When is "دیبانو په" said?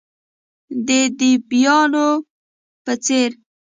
1.19-2.93